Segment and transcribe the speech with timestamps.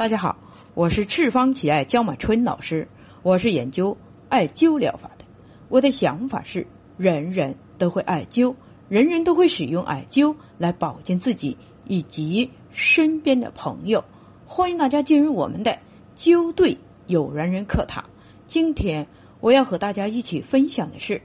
[0.00, 0.38] 大家好，
[0.72, 2.88] 我是赤方奇艾焦满春老师，
[3.22, 3.98] 我是研究
[4.30, 5.26] 艾灸疗法的。
[5.68, 8.54] 我的想法是，人人都会艾灸，
[8.88, 14.02] 人人都会使用艾灸来保健自己以及身边的朋友。
[14.46, 15.78] 欢迎大家进入我们的
[16.16, 18.06] 灸对有缘人课堂。
[18.46, 19.06] 今天
[19.40, 21.20] 我要和大家一起分享的是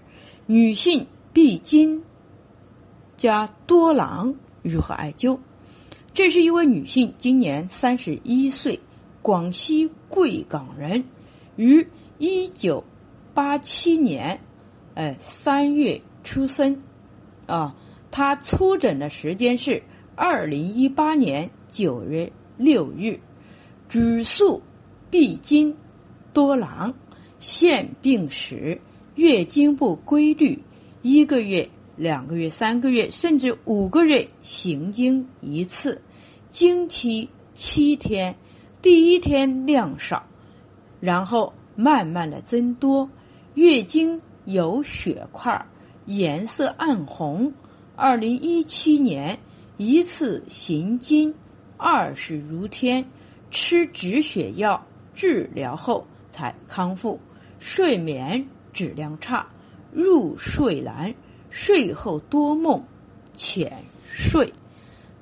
[0.48, 2.04] 女性闭经
[3.16, 5.40] 加多囊如何艾灸。
[6.16, 8.80] 这是一位女性，今年三十一岁，
[9.22, 11.04] 广西贵港人，
[11.58, 12.86] 于一九
[13.34, 14.40] 八七年，
[14.94, 16.82] 呃三月出生，
[17.48, 17.76] 啊，
[18.12, 19.84] 她出诊的时间是
[20.16, 23.20] 二零一八年九月六日，
[23.90, 24.62] 主诉
[25.12, 25.76] 闭经
[26.32, 26.94] 多囊，
[27.40, 28.80] 现病史
[29.16, 30.64] 月经不规律，
[31.02, 31.70] 一个月。
[31.98, 36.02] 两个月、三个月，甚至五个月行经一次，
[36.58, 38.38] 经期七天，
[38.82, 40.26] 第一天量少，
[41.02, 43.10] 然后慢慢的增多，
[43.56, 45.66] 月经有血块，
[46.06, 47.52] 颜色暗红。
[47.98, 49.38] 二零一七年
[49.76, 51.36] 一次行经
[51.76, 53.06] 二十如天，
[53.52, 57.20] 吃止血药治疗后才康复，
[57.60, 59.50] 睡眠质量差，
[59.92, 61.14] 入睡难。
[61.50, 62.86] 睡后多梦，
[63.34, 64.54] 浅睡，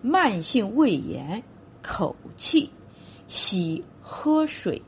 [0.04, 1.44] 慢性胃炎，
[1.82, 2.70] 口气，
[3.28, 4.82] 喜喝水，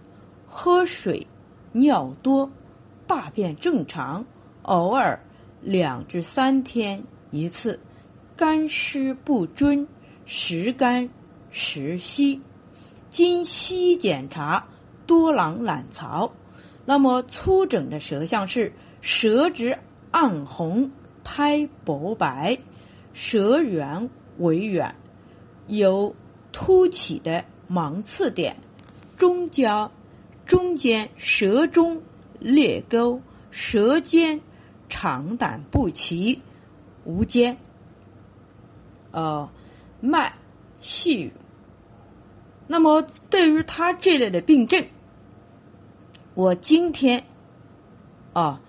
[0.45, 1.25] 喝水
[1.71, 2.51] 尿多，
[3.07, 4.25] 大便正常，
[4.61, 5.21] 偶尔
[5.61, 7.79] 两至三天一次，
[8.35, 9.87] 干湿不均，
[10.25, 11.09] 时干
[11.49, 12.41] 时稀，
[13.09, 14.67] 经细检查
[15.07, 16.33] 多囊卵巢，
[16.85, 19.79] 那么粗整的舌象是舌质
[20.11, 20.91] 暗红。
[21.27, 22.59] 苔薄白，
[23.13, 24.93] 舌圆微软，
[25.67, 26.15] 有
[26.51, 28.57] 凸起的芒刺点，
[29.17, 29.91] 中焦
[30.45, 32.01] 中间舌中
[32.39, 34.41] 裂沟，舌尖
[34.89, 36.41] 长短不齐，
[37.03, 37.57] 无尖。
[39.11, 39.49] 呃，
[39.99, 40.35] 脉
[40.79, 41.31] 细。
[42.67, 44.87] 那么对于他这类的病症，
[46.33, 47.25] 我今天
[48.33, 48.61] 啊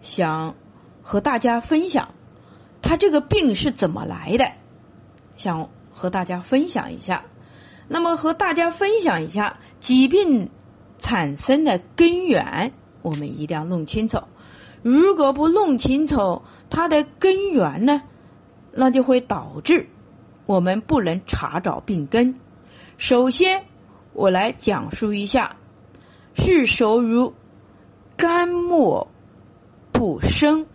[0.00, 0.54] 想。
[1.02, 2.14] 和大家分享，
[2.82, 4.52] 他这个病是怎么来的？
[5.34, 7.24] 想和大家分享一下。
[7.88, 10.50] 那么和大家分享一下疾病
[10.98, 14.18] 产生的根源，我们一定要弄清楚。
[14.82, 18.02] 如果不弄清楚它的根源呢，
[18.72, 19.88] 那就会导致
[20.46, 22.38] 我们不能查找病根。
[22.96, 23.64] 首先，
[24.12, 25.56] 我来讲述一下，
[26.34, 27.32] 是属于
[28.16, 29.08] 肝木
[29.92, 30.66] 不生。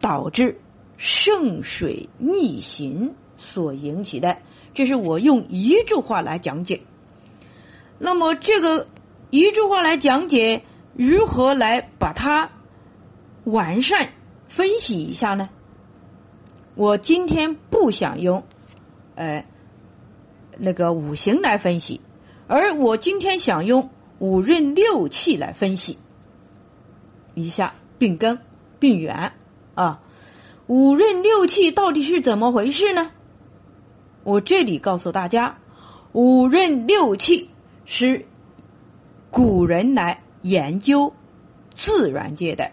[0.00, 0.60] 导致
[0.96, 4.38] 肾水逆行所引起的，
[4.74, 6.82] 这是我用一句话来讲解。
[7.98, 8.86] 那么，这个
[9.30, 12.50] 一句话来讲解，如何来把它
[13.44, 14.12] 完善
[14.48, 15.48] 分析一下呢？
[16.74, 18.44] 我今天不想用，
[19.14, 19.44] 呃，
[20.58, 22.00] 那个五行来分析，
[22.46, 25.98] 而我今天想用五运六气来分析
[27.34, 28.38] 一下病根、
[28.78, 29.32] 病源。
[29.74, 30.02] 啊，
[30.66, 33.10] 五运六气到底是怎么回事呢？
[34.28, 35.56] 我这里告诉大家，
[36.12, 37.48] 五运六气
[37.86, 38.26] 是
[39.30, 41.14] 古人来研究
[41.72, 42.70] 自然界的。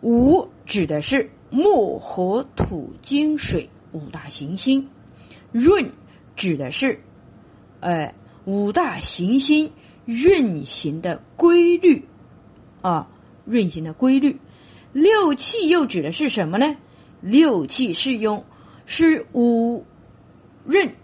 [0.00, 4.90] 五指的是木、火、土、金、水五大行星，
[5.50, 5.90] 运
[6.36, 7.00] 指的是
[7.80, 9.72] 呃五大行星
[10.04, 12.06] 运行的规律
[12.80, 13.10] 啊，
[13.44, 14.38] 运行的规律。
[14.92, 16.76] 六气又指的是什么呢？
[17.20, 18.44] 六气是用
[18.86, 19.84] 是五
[20.66, 20.94] 任，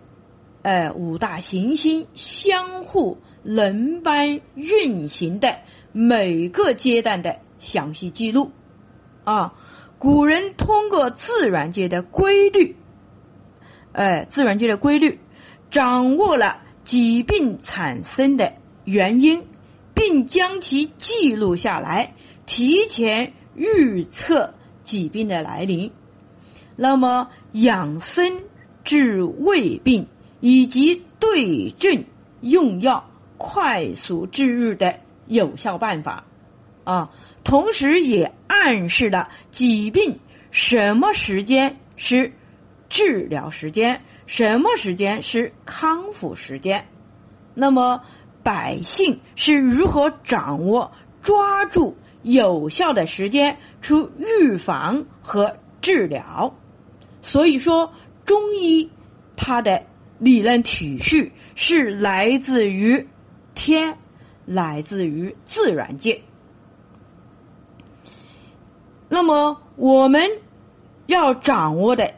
[0.62, 5.60] 呃，五大行星相互轮班运行的
[5.92, 8.50] 每个阶段的详细记录
[9.24, 9.54] 啊。
[9.98, 12.76] 古人通过自然界的规律，
[13.92, 15.20] 呃，自然界的规律，
[15.70, 18.54] 掌握了疾病产生的
[18.84, 19.46] 原因，
[19.94, 22.14] 并将其记录下来，
[22.46, 23.34] 提前。
[23.60, 24.54] 预测
[24.84, 25.90] 疾病的来临，
[26.76, 28.42] 那么养生
[28.88, 30.06] 治胃病
[30.40, 32.06] 以及对症
[32.40, 36.24] 用药、快速治愈的有效办法
[36.84, 37.10] 啊，
[37.44, 40.20] 同时也暗示了疾病
[40.50, 42.32] 什么时间是
[42.88, 46.88] 治疗时间，什么时间是康复时间。
[47.52, 48.04] 那么
[48.42, 51.94] 百姓是如何掌握、抓住？
[52.22, 56.54] 有效的时间出预防和治疗，
[57.20, 57.92] 所以说
[58.28, 58.90] 中医
[59.36, 59.86] 它的
[60.18, 63.08] 理论体系是来自于
[63.54, 63.96] 天，
[64.44, 66.20] 来自于自然界。
[69.08, 70.22] 那么我们
[71.06, 72.16] 要掌握的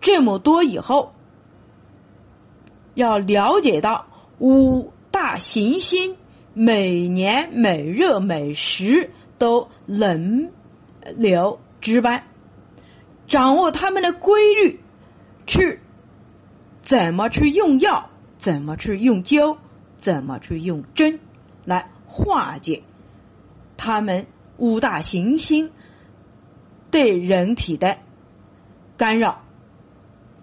[0.00, 1.14] 这么多以后，
[2.94, 4.06] 要了解到
[4.40, 6.16] 五大行星
[6.52, 10.50] 每年每日每时都轮
[11.14, 12.24] 流值班，
[13.28, 14.80] 掌握它们的规律，
[15.46, 15.80] 去
[16.82, 19.58] 怎么去用药，怎么去用灸，
[19.96, 21.20] 怎么去用针
[21.64, 22.82] 来化解
[23.76, 24.26] 他们
[24.56, 25.70] 五大行星。
[26.90, 27.98] 对人体的
[28.96, 29.42] 干扰，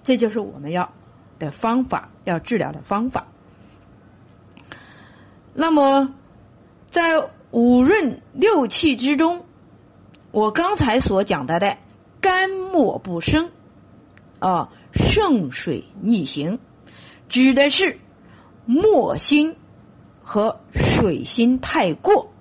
[0.04, 0.92] 这就是我们要
[1.40, 3.28] 的方法，要治疗的方法。
[5.54, 6.14] 那么，
[6.88, 9.46] 在五润六气之中，
[10.32, 11.78] 我刚才所讲到的
[12.20, 13.52] 肝木不生
[14.40, 16.60] 啊，圣水逆行，
[17.30, 18.00] 指的是
[18.66, 19.56] 木星
[20.24, 22.32] 和水星太过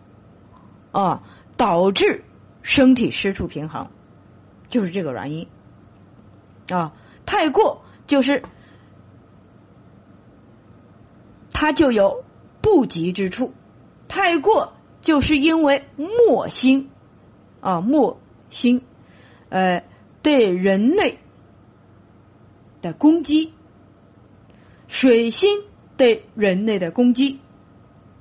[0.92, 1.22] 啊，
[1.56, 2.24] 导致
[2.62, 3.88] 身体失去平衡。
[4.68, 5.48] 就是这个原因
[6.68, 6.94] 啊，
[7.26, 8.42] 太过就是
[11.52, 12.24] 它就有
[12.60, 13.52] 不及之处，
[14.06, 16.90] 太过就是因为木星
[17.60, 18.82] 啊木星
[19.48, 19.82] 呃
[20.22, 21.18] 对人类
[22.82, 23.52] 的攻击，
[24.88, 25.62] 水星
[25.96, 27.40] 对人类的攻击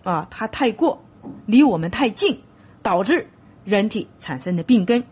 [0.03, 1.03] 啊，它太过
[1.45, 2.41] 离我们太近，
[2.81, 3.27] 导致
[3.63, 5.03] 人体产生的病根。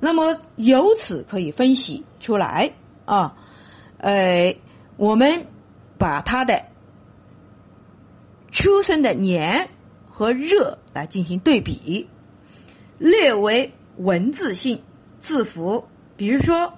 [0.00, 2.74] 那么由此可以分析出来
[3.04, 3.36] 啊，
[3.98, 4.56] 呃，
[4.96, 5.46] 我们
[5.98, 6.66] 把它的
[8.50, 9.70] 出生的年
[10.10, 12.08] 和热来进行对比，
[12.98, 14.82] 列为文字性
[15.18, 15.86] 字符。
[16.16, 16.74] 比如说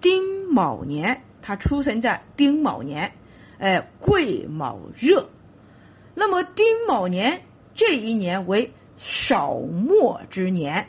[0.00, 3.12] 丁卯年，他出生在丁卯年，
[3.58, 5.30] 哎，癸卯热。
[6.16, 10.88] 那么丁卯年这一年为少末之年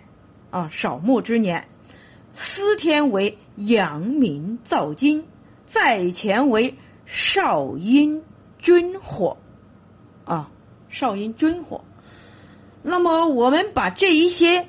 [0.50, 1.68] 啊，少末之年。
[2.34, 5.28] 司天为阳明造金，
[5.68, 6.74] 在前为
[7.06, 8.24] 少阴
[8.58, 9.38] 君火，
[10.26, 10.50] 啊，
[10.90, 11.84] 少阴君火。
[12.82, 14.68] 那么我们把这一些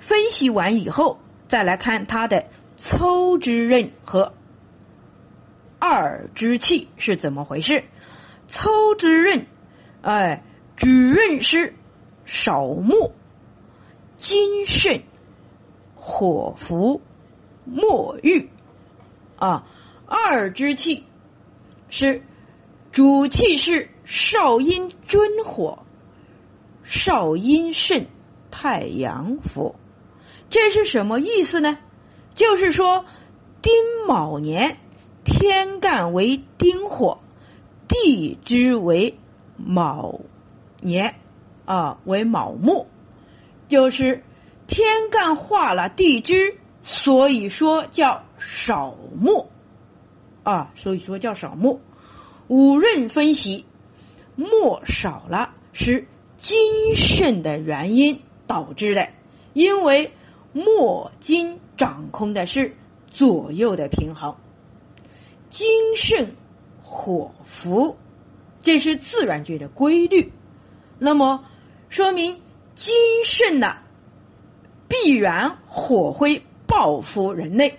[0.00, 4.34] 分析完以后，再来看他的抽之刃和
[5.88, 7.84] 二之气是怎么回事。
[8.48, 9.46] 抽之刃，
[10.02, 10.42] 哎，
[10.74, 11.74] 主刃是
[12.24, 13.12] 少木，
[14.16, 15.04] 金肾。
[15.94, 17.00] 火符
[17.64, 18.48] 墨玉
[19.36, 19.66] 啊，
[20.06, 21.04] 二之气
[21.88, 22.22] 是
[22.92, 25.84] 主气是少阴君火，
[26.82, 28.06] 少阴肾
[28.50, 29.74] 太阳符，
[30.48, 31.78] 这是什么意思呢？
[32.34, 33.04] 就是说
[33.62, 33.72] 丁
[34.06, 34.78] 卯年
[35.26, 37.18] 天干为丁火，
[37.86, 39.18] 地支为
[39.58, 40.20] 卯
[40.80, 41.16] 年
[41.66, 42.86] 啊，为卯木，
[43.68, 44.22] 就是。
[44.68, 49.48] 天干化了地支，所以说叫少木
[50.42, 51.80] 啊，所以说叫少木。
[52.48, 53.64] 五润分析，
[54.34, 59.08] 木少了是金肾的原因导致的，
[59.52, 60.10] 因为
[60.52, 62.74] 木金掌控的是
[63.06, 64.34] 左右的平衡，
[65.56, 66.36] 金肾
[66.82, 67.96] 火伏，
[68.60, 70.30] 这是自然界的规律。
[70.98, 71.46] 那么
[71.88, 72.42] 说明
[72.74, 72.94] 金
[73.24, 73.78] 肾呢？
[74.86, 77.78] 必然火会报复人类，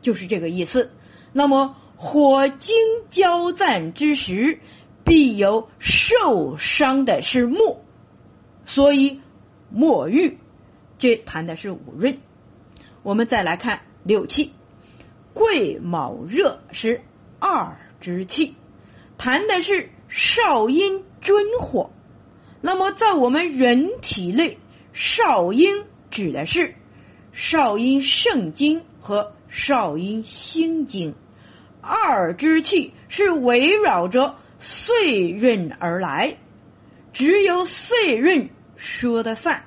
[0.00, 0.92] 就是这个意思。
[1.34, 2.74] 那么火金
[3.10, 4.58] 交战之时，
[5.04, 7.84] 必有受伤的是木，
[8.64, 9.20] 所以
[9.68, 10.38] 墨玉
[10.98, 12.18] 这谈的是五润。
[13.02, 14.54] 我们再来看六气，
[15.34, 17.02] 癸卯热是
[17.40, 18.54] 二之气，
[19.18, 21.90] 谈的是少阴君火。
[22.60, 24.58] 那么在我们人体内，
[24.92, 25.84] 少阴。
[26.10, 26.74] 指的是
[27.30, 31.14] 少阴肾经和少阴心经，
[31.80, 36.36] 二之气是围绕着岁运而来，
[37.12, 39.62] 只有岁运说得算。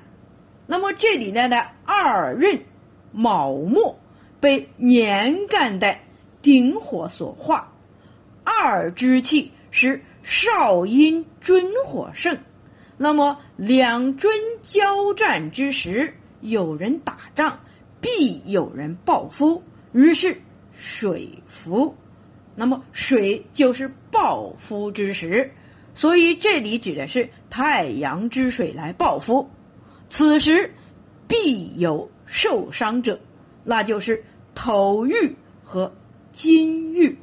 [0.66, 2.66] 那么这里呢的二运
[3.10, 3.98] 卯木
[4.38, 5.96] 被年干的
[6.44, 7.72] 鼎火所化，
[8.44, 12.40] 二之气是少阴尊火盛，
[12.98, 16.12] 那么两尊交战之时。
[16.42, 17.60] 有人打仗，
[18.02, 19.62] 必有人报复，
[19.94, 20.42] 于是
[20.74, 21.96] 水伏。
[22.54, 25.52] 那么水就是报复之时，
[25.94, 29.48] 所以这里指的是太阳之水来报复。
[30.10, 30.74] 此时
[31.26, 33.20] 必有受伤者，
[33.64, 34.24] 那就是
[34.54, 35.94] 头郁和
[36.34, 37.16] 金玉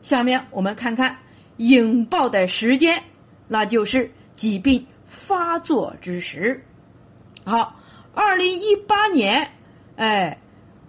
[0.00, 1.18] 下面我们看看
[1.56, 3.02] 引爆的时间，
[3.48, 6.64] 那就是疾病发作之时。
[7.44, 7.76] 好，
[8.14, 9.50] 二零一八年，
[9.96, 10.38] 哎，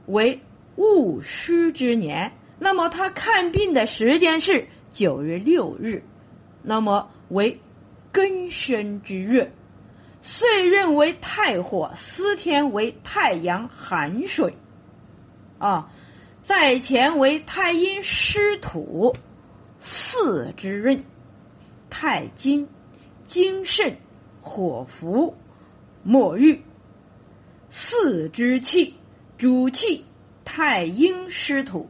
[0.06, 0.42] 为
[0.76, 2.34] 戊戌之年。
[2.60, 6.04] 那么他看病的时间是九月六日，
[6.62, 7.60] 那么为
[8.14, 9.52] 庚申之月，
[10.22, 14.54] 岁任为太火，司天为太阳寒水，
[15.58, 15.92] 啊，
[16.44, 19.16] 在前为太阴湿土，
[19.80, 21.06] 四之任，
[21.90, 22.68] 太金、
[23.24, 23.96] 金肾、
[24.42, 25.38] 火符、
[26.04, 26.62] 墨玉，
[27.70, 28.96] 四之气，
[29.38, 30.04] 主气
[30.44, 31.90] 太阴湿土。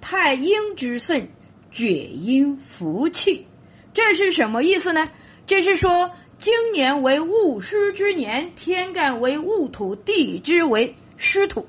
[0.00, 1.30] 太阴之肾，
[1.72, 3.48] 厥阴福气，
[3.92, 5.10] 这是什么意思呢？
[5.44, 11.66] 这是说今年为戊戌之年，天干为戊土，地支为戌土。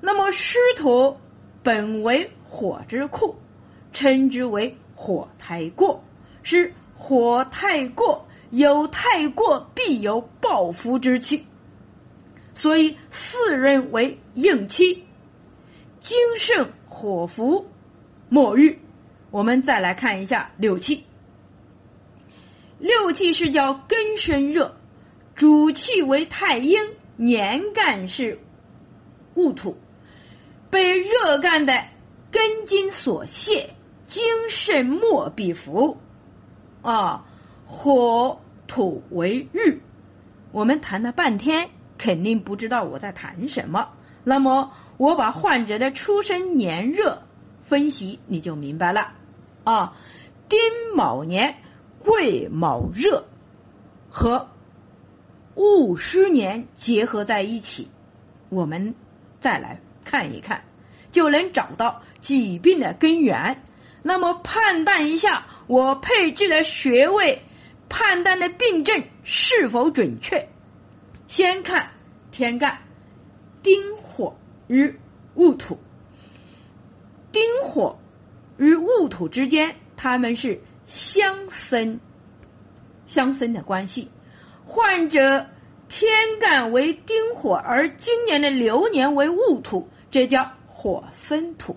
[0.00, 1.18] 那么戌土
[1.62, 3.36] 本为火之库，
[3.92, 6.02] 称之为火太过，
[6.42, 11.46] 是火太过，有太过必有暴福之气，
[12.54, 15.04] 所以四人为应期。
[15.98, 17.66] 金盛火符
[18.30, 18.78] 墨玉，
[19.30, 21.04] 我们再来看一下六气。
[22.78, 24.76] 六气是叫根生热，
[25.34, 26.78] 主气为太阴，
[27.16, 28.40] 年干是
[29.34, 29.76] 戊土，
[30.70, 31.84] 被热干的
[32.30, 33.74] 根筋所泄，
[34.06, 35.98] 精肾莫必服。
[36.82, 37.26] 啊，
[37.66, 39.82] 火土为玉，
[40.52, 43.90] 我们谈了半天，肯定不知道我在谈什么。
[44.24, 47.22] 那么，我把患者的出生年热
[47.62, 49.12] 分析，你就明白了。
[49.64, 49.96] 啊，
[50.48, 50.58] 丁
[50.94, 51.56] 卯年
[51.98, 53.26] 癸卯热
[54.08, 54.48] 和
[55.54, 57.90] 戊戌年结合在一起，
[58.48, 58.94] 我们
[59.40, 60.64] 再来看一看，
[61.10, 63.62] 就能找到疾病的根源。
[64.02, 67.42] 那么，判断一下我配置的穴位，
[67.88, 70.48] 判断的病症是否准确。
[71.26, 71.92] 先看
[72.30, 72.78] 天干。
[73.62, 74.38] 丁火
[74.68, 74.98] 与
[75.34, 75.78] 戊土，
[77.30, 77.98] 丁火
[78.56, 82.00] 与戊土之间，他们是相生
[83.04, 84.10] 相生的关系。
[84.64, 85.46] 患者
[85.90, 91.76] 天干为丁火，而今年的流年为戊土，这叫火生土，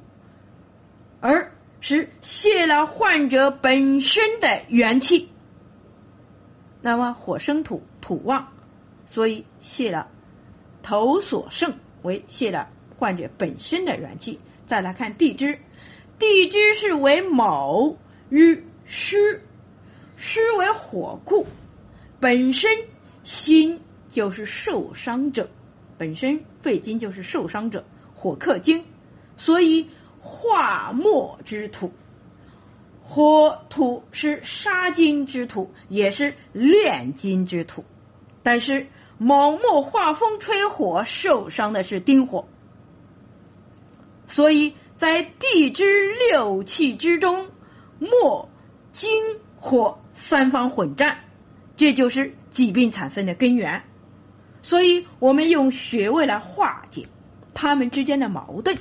[1.20, 1.52] 而
[1.82, 5.30] 是泄了患者本身的元气。
[6.80, 8.54] 那么火生土，土旺，
[9.08, 10.10] 所以泄了。
[10.84, 14.40] 头所剩为泄了患者本身的元气。
[14.68, 15.58] 再来看地支，
[16.20, 17.96] 地支是为卯
[18.30, 19.18] 与戌，
[20.18, 21.48] 戌为火库，
[22.20, 22.70] 本身
[23.24, 23.82] 心
[24.14, 25.50] 就是受伤者，
[25.98, 28.86] 本身肺经就是受伤者，火克金，
[29.36, 29.90] 所以
[30.22, 31.92] 化木之土，
[33.02, 37.84] 火土是杀金之土，也是炼金之土，
[38.42, 38.88] 但是。
[39.20, 42.48] 卯木化风吹火，受伤的是丁火，
[44.28, 47.48] 所以在地支六气之中，
[48.00, 48.50] 木、
[48.92, 49.12] 金、
[49.56, 51.20] 火三方混战，
[51.78, 53.84] 这就是疾病产生的根源。
[54.64, 57.06] 所以我们用穴位来化解
[57.54, 58.80] 他们之间的矛盾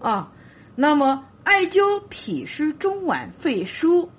[0.00, 0.32] 啊。
[0.76, 4.10] 那么艾灸脾湿中脘、肺腧，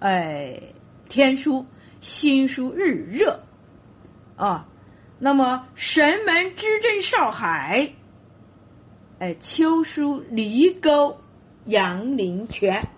[0.00, 0.60] 哎，
[1.08, 1.66] 天枢、
[2.00, 3.44] 心枢、日热。
[4.34, 4.66] 啊，
[5.18, 7.92] 那么神门支正少海，
[9.20, 11.20] 哎，秋疏离沟
[11.66, 12.88] 阳陵泉，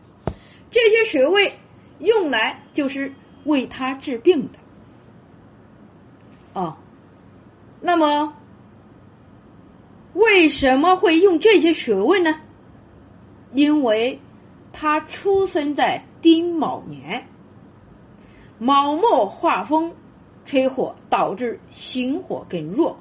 [0.70, 1.58] 这些穴位
[1.98, 3.12] 用来就是
[3.44, 4.58] 为他治病的。
[6.54, 6.76] 哦，
[7.86, 8.34] 那么
[10.14, 12.34] 为什么会用这些穴位呢？
[13.52, 14.18] 因为
[14.72, 17.26] 他出生在丁卯年，
[18.58, 19.94] 卯末化风。
[20.46, 22.98] 吹火导致心火更弱，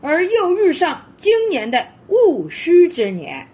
[0.00, 3.48] 而又遇上今年的戊戌之年，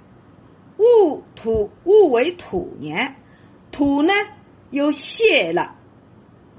[0.77, 3.17] 戊土戊为土年，
[3.73, 4.13] 土呢
[4.69, 5.75] 又泄了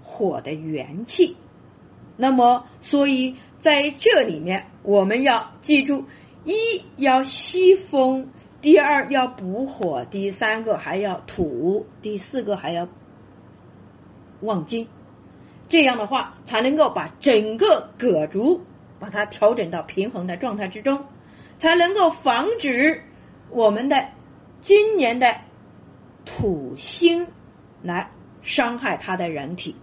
[0.02, 1.38] 火的元气，
[2.18, 6.06] 那么所以在这里面我们要记住：
[6.44, 6.54] 一
[6.98, 8.28] 要吸风，
[8.60, 12.88] 第二要补火，第三个还要土，第四个还要
[14.42, 14.88] 旺金。
[15.70, 18.62] 这样的话，才能够把整个葛竹
[19.00, 21.06] 把它调整到平衡的状态之中，
[21.60, 23.04] 才能够防止
[23.50, 24.10] 我们的
[24.60, 25.34] 今年的
[26.26, 27.28] 土星
[27.82, 28.10] 来
[28.42, 29.76] 伤害他的人体。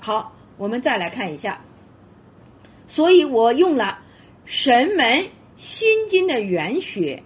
[0.00, 1.60] 好，我们再来看一下，
[2.92, 4.00] 所以我用了
[4.44, 7.22] 神门心经的原穴，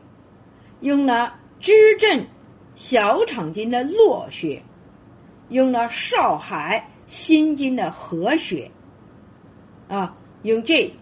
[0.80, 2.26] 用了支正
[2.74, 4.62] 小肠经的络穴，
[5.48, 8.70] 用了少海心经的合穴，
[9.88, 10.92] 啊，用这，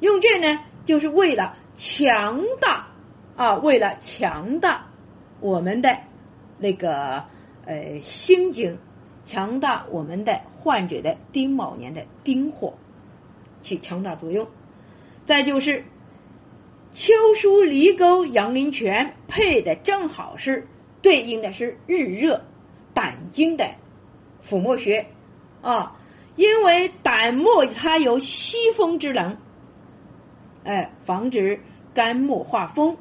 [0.00, 2.88] 用这呢，就是为了强大
[3.36, 4.88] 啊，为了强大
[5.40, 5.96] 我们的
[6.58, 7.24] 那个
[7.64, 8.76] 呃心经，
[9.24, 12.74] 强大我们的患者的丁卯年的丁火，
[13.62, 14.46] 起强大作用。
[15.24, 15.84] 再就是
[16.90, 20.66] 秋疏离沟阳陵泉配的正好是
[21.00, 22.44] 对应的是日热
[22.92, 23.76] 胆经的
[24.40, 25.06] 腹膜穴
[25.62, 25.96] 啊，
[26.36, 29.38] 因为胆膜它有吸风之能，
[30.64, 31.60] 哎，防止
[31.94, 32.96] 肝木化风，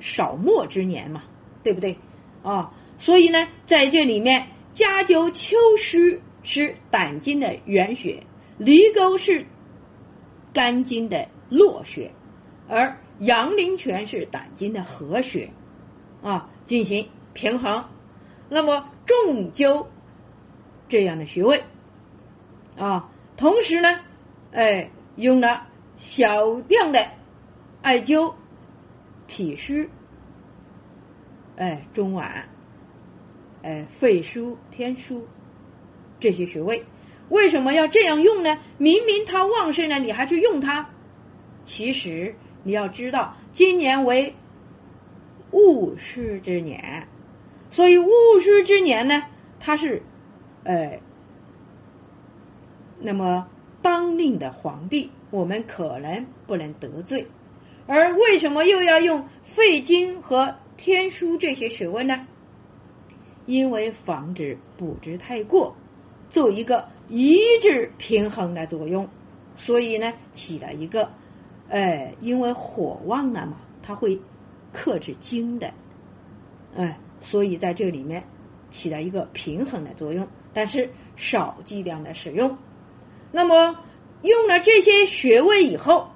[0.00, 1.22] 少末之年嘛，
[1.62, 1.96] 对不对
[2.42, 2.72] 啊？
[2.98, 8.24] 所以呢，在这里面加灸秋虚是胆经的原穴，
[8.58, 9.46] 离沟是。
[10.52, 12.12] 肝经的络穴，
[12.68, 15.52] 而阳陵泉是胆经的合穴，
[16.22, 17.84] 啊，进行平衡。
[18.48, 19.86] 那么重灸
[20.88, 21.62] 这样的穴位，
[22.76, 24.00] 啊，同时呢，
[24.52, 27.10] 哎，用了小量的
[27.82, 28.34] 艾灸
[29.28, 29.88] 脾虚，
[31.56, 32.44] 哎，中脘，
[33.62, 35.22] 哎，肺腧、天枢
[36.18, 36.84] 这些穴位。
[37.30, 38.58] 为什么要这样用呢？
[38.76, 40.90] 明明它旺盛呢，你还去用它？
[41.62, 42.34] 其实
[42.64, 44.34] 你要知道，今年为
[45.52, 47.08] 戊戌之年，
[47.70, 48.10] 所以戊
[48.40, 49.22] 戌之年呢，
[49.58, 50.02] 它是，
[50.64, 51.00] 呃，
[52.98, 53.48] 那么
[53.80, 57.26] 当令的皇帝，我们可能不能得罪。
[57.86, 62.26] 而为什么又要用肺经和天枢这些学问呢？
[63.46, 65.76] 因为防止补之太过。
[66.28, 69.08] 做一个一致平衡的作用，
[69.56, 71.10] 所以呢，起了一个，
[71.68, 74.18] 哎，因为火旺了嘛，它会
[74.72, 75.74] 克制精的，
[76.76, 78.24] 哎，所以在这里面
[78.70, 82.56] 起了一个平衡的作用，但是少剂量的使用。
[83.32, 83.76] 那么
[84.22, 86.08] 用了这些穴位以后，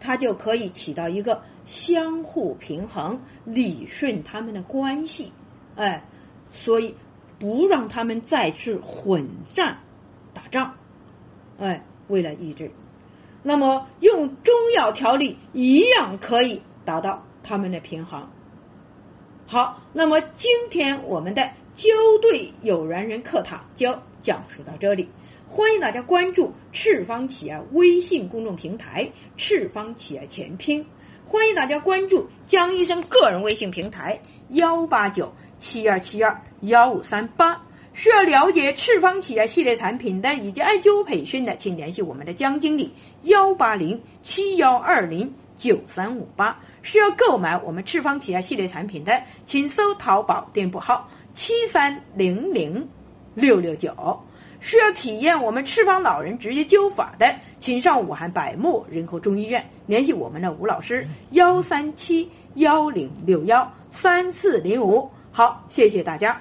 [0.00, 5.32] 它就可以起到一个相互平衡、理顺他们的关系，
[5.76, 6.04] 哎，
[6.50, 6.94] 所以。
[7.40, 9.78] 不让他们再次混战
[10.38, 10.74] 打仗，
[11.58, 12.70] 哎，为了抑制，
[13.42, 18.28] 那么用中药调理一样可以达到他们的平衡。
[19.48, 21.88] 好，那么今天我们的灸
[22.22, 25.08] 对有缘人课堂就讲述到这里，
[25.48, 30.86] 欢迎大家关注赤方企业微信公众平台“赤方企业全拼”，
[31.26, 34.20] 欢迎大家关注江医生个人微信平台
[34.50, 35.32] 幺八九。
[35.60, 37.60] 七二七二幺五三八，
[37.98, 46.60] 需要了解赤方企业系列产品的以及艾灸培训的，请联系我们的江经理幺八零七幺二零九三五八。
[46.84, 52.88] 需要购买我们赤方企业系列产品的，请搜淘宝店铺号七三零零
[53.34, 54.22] 六六九。
[54.60, 65.10] 需要体验我们赤方老人直接灸法的，请上武汉百木人口中医院联系我们的吴老师幺三七幺零六幺三四零五。
[65.32, 66.40] 好，谢谢大家。